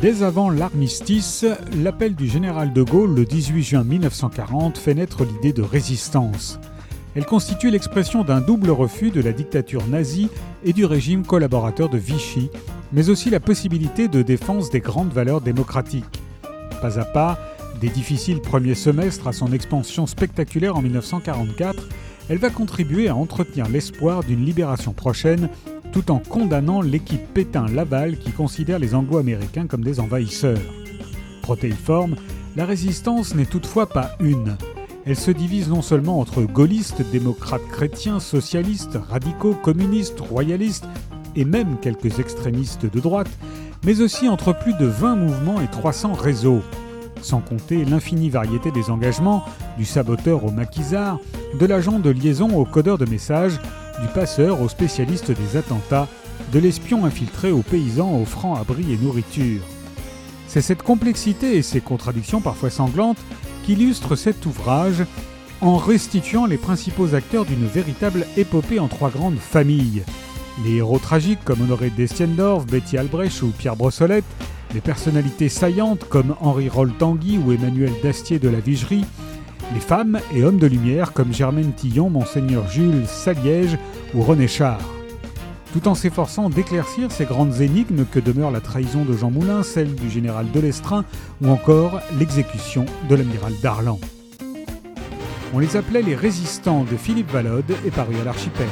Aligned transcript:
Dès 0.00 0.22
avant 0.22 0.48
l'armistice, 0.48 1.44
l'appel 1.82 2.14
du 2.14 2.28
général 2.28 2.72
de 2.72 2.84
Gaulle 2.84 3.16
le 3.16 3.24
18 3.24 3.62
juin 3.64 3.82
1940 3.82 4.78
fait 4.78 4.94
naître 4.94 5.24
l'idée 5.24 5.52
de 5.52 5.62
résistance. 5.62 6.60
Elle 7.16 7.26
constitue 7.26 7.68
l'expression 7.68 8.22
d'un 8.22 8.40
double 8.40 8.70
refus 8.70 9.10
de 9.10 9.20
la 9.20 9.32
dictature 9.32 9.84
nazie 9.88 10.28
et 10.64 10.72
du 10.72 10.84
régime 10.84 11.26
collaborateur 11.26 11.88
de 11.88 11.98
Vichy, 11.98 12.48
mais 12.92 13.10
aussi 13.10 13.28
la 13.28 13.40
possibilité 13.40 14.06
de 14.06 14.22
défense 14.22 14.70
des 14.70 14.78
grandes 14.78 15.12
valeurs 15.12 15.40
démocratiques. 15.40 16.22
Pas 16.80 17.00
à 17.00 17.04
pas, 17.04 17.36
des 17.80 17.88
difficiles 17.88 18.40
premiers 18.40 18.76
semestres 18.76 19.26
à 19.26 19.32
son 19.32 19.52
expansion 19.52 20.06
spectaculaire 20.06 20.76
en 20.76 20.82
1944, 20.82 21.88
elle 22.28 22.38
va 22.38 22.50
contribuer 22.50 23.08
à 23.08 23.16
entretenir 23.16 23.68
l'espoir 23.68 24.22
d'une 24.22 24.44
libération 24.44 24.92
prochaine 24.92 25.48
tout 25.92 26.10
en 26.10 26.18
condamnant 26.18 26.80
l'équipe 26.80 27.26
Pétain-Laval 27.34 28.18
qui 28.18 28.32
considère 28.32 28.78
les 28.78 28.94
Anglo-Américains 28.94 29.66
comme 29.66 29.84
des 29.84 30.00
envahisseurs. 30.00 30.58
Protéiforme, 31.42 32.16
la 32.56 32.66
résistance 32.66 33.34
n'est 33.34 33.46
toutefois 33.46 33.88
pas 33.88 34.12
une. 34.20 34.56
Elle 35.06 35.16
se 35.16 35.30
divise 35.30 35.68
non 35.68 35.80
seulement 35.80 36.20
entre 36.20 36.42
gaullistes, 36.42 37.02
démocrates 37.10 37.66
chrétiens, 37.70 38.20
socialistes, 38.20 38.98
radicaux, 39.08 39.54
communistes, 39.54 40.20
royalistes 40.20 40.86
et 41.34 41.44
même 41.44 41.78
quelques 41.80 42.18
extrémistes 42.18 42.84
de 42.84 43.00
droite, 43.00 43.30
mais 43.84 44.00
aussi 44.00 44.28
entre 44.28 44.52
plus 44.52 44.74
de 44.74 44.86
20 44.86 45.16
mouvements 45.16 45.60
et 45.60 45.68
300 45.68 46.12
réseaux. 46.12 46.62
Sans 47.22 47.40
compter 47.40 47.84
l'infinie 47.84 48.30
variété 48.30 48.70
des 48.70 48.90
engagements, 48.90 49.44
du 49.76 49.84
saboteur 49.84 50.44
au 50.44 50.50
maquisard, 50.50 51.18
de 51.58 51.66
l'agent 51.66 51.98
de 51.98 52.10
liaison 52.10 52.56
au 52.56 52.64
codeur 52.64 52.98
de 52.98 53.06
messages, 53.06 53.58
du 54.00 54.08
passeur 54.08 54.60
au 54.60 54.68
spécialiste 54.68 55.30
des 55.30 55.56
attentats, 55.56 56.08
de 56.52 56.58
l'espion 56.58 57.04
infiltré 57.04 57.50
aux 57.50 57.62
paysans 57.62 58.20
offrant 58.20 58.54
abri 58.54 58.92
et 58.92 58.96
nourriture. 58.96 59.62
C'est 60.46 60.62
cette 60.62 60.82
complexité 60.82 61.56
et 61.56 61.62
ces 61.62 61.80
contradictions 61.80 62.40
parfois 62.40 62.70
sanglantes 62.70 63.18
qui 63.64 63.74
illustrent 63.74 64.16
cet 64.16 64.46
ouvrage 64.46 65.04
en 65.60 65.76
restituant 65.76 66.46
les 66.46 66.56
principaux 66.56 67.14
acteurs 67.14 67.44
d'une 67.44 67.66
véritable 67.66 68.26
épopée 68.36 68.78
en 68.78 68.88
trois 68.88 69.10
grandes 69.10 69.38
familles. 69.38 70.04
Les 70.64 70.76
héros 70.76 70.98
tragiques 70.98 71.44
comme 71.44 71.60
Honoré 71.60 71.90
Destiendorf, 71.90 72.66
Betty 72.66 72.96
Albrecht 72.96 73.42
ou 73.42 73.48
Pierre 73.48 73.76
Brossolette, 73.76 74.24
les 74.74 74.80
personnalités 74.80 75.48
saillantes 75.48 76.08
comme 76.08 76.34
Henri 76.40 76.68
Roll-Tanguy 76.68 77.38
ou 77.38 77.52
Emmanuel 77.52 77.92
Dastier 78.02 78.38
de 78.38 78.48
la 78.48 78.60
Vigerie, 78.60 79.04
les 79.74 79.80
femmes 79.80 80.20
et 80.34 80.44
hommes 80.44 80.58
de 80.58 80.66
lumière 80.66 81.12
comme 81.12 81.32
Germaine 81.32 81.72
Tillon, 81.72 82.10
Monseigneur 82.10 82.68
Jules 82.68 83.06
Saliège 83.06 83.78
ou 84.14 84.22
René 84.22 84.48
Char. 84.48 84.78
Tout 85.72 85.86
en 85.86 85.94
s'efforçant 85.94 86.48
d'éclaircir 86.48 87.12
ces 87.12 87.26
grandes 87.26 87.60
énigmes 87.60 88.06
que 88.10 88.18
demeure 88.18 88.50
la 88.50 88.60
trahison 88.60 89.04
de 89.04 89.16
Jean 89.16 89.30
Moulin, 89.30 89.62
celle 89.62 89.94
du 89.94 90.08
général 90.08 90.50
Delestrin 90.50 91.04
ou 91.42 91.48
encore 91.48 92.00
l'exécution 92.18 92.86
de 93.08 93.14
l'amiral 93.14 93.52
Darlan. 93.62 93.98
On 95.54 95.58
les 95.58 95.76
appelait 95.76 96.02
les 96.02 96.14
résistants 96.14 96.84
de 96.84 96.96
Philippe 96.96 97.30
Valode 97.30 97.74
et 97.86 97.90
paru 97.90 98.14
à 98.20 98.24
l'archipel. 98.24 98.68